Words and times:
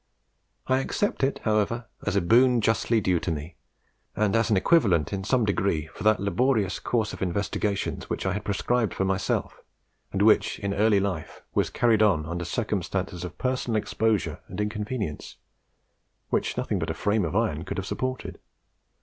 I 0.65 0.79
accept 0.79 1.23
it, 1.23 1.41
however, 1.43 1.85
as 2.07 2.15
a 2.15 2.21
boon 2.21 2.59
justly 2.59 2.99
due 3.01 3.19
to 3.19 3.29
me, 3.29 3.57
and 4.15 4.35
as 4.35 4.49
an 4.49 4.57
equivalent 4.57 5.13
in 5.13 5.23
some 5.23 5.45
degree 5.45 5.85
for 5.93 6.03
that 6.03 6.19
laborious 6.19 6.79
course 6.79 7.13
of 7.13 7.21
investigation 7.21 8.01
which 8.07 8.25
I 8.25 8.33
had 8.33 8.43
prescribed 8.43 8.95
for 8.95 9.05
myself, 9.05 9.61
and 10.11 10.23
which, 10.23 10.57
in 10.57 10.73
early 10.73 10.99
life, 10.99 11.43
was 11.53 11.69
carried 11.69 12.01
on 12.01 12.25
under 12.25 12.45
circumstances 12.45 13.23
of 13.23 13.37
personal 13.37 13.77
exposure 13.77 14.39
and 14.47 14.59
inconvenience, 14.59 15.37
which 16.29 16.57
nothing 16.57 16.79
but 16.79 16.89
a 16.89 16.95
frame 16.95 17.23
of 17.23 17.35
iron 17.35 17.63
could 17.63 17.77
have 17.77 17.85
supported. 17.85 18.39